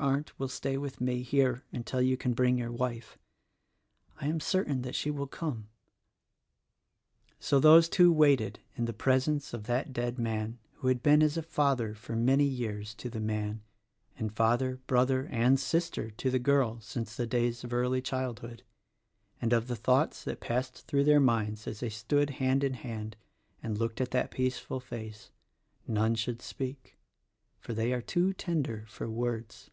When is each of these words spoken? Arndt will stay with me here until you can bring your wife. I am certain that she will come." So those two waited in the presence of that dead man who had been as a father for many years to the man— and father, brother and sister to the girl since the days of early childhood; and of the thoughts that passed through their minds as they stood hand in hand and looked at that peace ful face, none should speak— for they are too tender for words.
Arndt 0.00 0.36
will 0.40 0.48
stay 0.48 0.76
with 0.76 1.00
me 1.00 1.22
here 1.22 1.62
until 1.72 2.02
you 2.02 2.16
can 2.16 2.32
bring 2.34 2.58
your 2.58 2.72
wife. 2.72 3.16
I 4.20 4.26
am 4.26 4.40
certain 4.40 4.82
that 4.82 4.96
she 4.96 5.08
will 5.08 5.28
come." 5.28 5.68
So 7.38 7.60
those 7.60 7.88
two 7.88 8.12
waited 8.12 8.58
in 8.74 8.86
the 8.86 8.92
presence 8.92 9.54
of 9.54 9.64
that 9.68 9.92
dead 9.92 10.18
man 10.18 10.58
who 10.74 10.88
had 10.88 11.00
been 11.00 11.22
as 11.22 11.36
a 11.36 11.42
father 11.44 11.94
for 11.94 12.16
many 12.16 12.42
years 12.44 12.92
to 12.96 13.08
the 13.08 13.20
man— 13.20 13.62
and 14.18 14.34
father, 14.34 14.80
brother 14.88 15.26
and 15.30 15.60
sister 15.60 16.10
to 16.10 16.28
the 16.28 16.40
girl 16.40 16.80
since 16.80 17.14
the 17.16 17.24
days 17.24 17.62
of 17.62 17.72
early 17.72 18.02
childhood; 18.02 18.64
and 19.40 19.52
of 19.52 19.68
the 19.68 19.76
thoughts 19.76 20.24
that 20.24 20.40
passed 20.40 20.88
through 20.88 21.04
their 21.04 21.20
minds 21.20 21.68
as 21.68 21.78
they 21.78 21.88
stood 21.88 22.30
hand 22.40 22.64
in 22.64 22.74
hand 22.74 23.14
and 23.62 23.78
looked 23.78 24.00
at 24.00 24.10
that 24.10 24.32
peace 24.32 24.58
ful 24.58 24.80
face, 24.80 25.30
none 25.86 26.16
should 26.16 26.42
speak— 26.42 26.98
for 27.60 27.72
they 27.72 27.92
are 27.92 28.02
too 28.02 28.32
tender 28.32 28.84
for 28.88 29.08
words. 29.08 29.70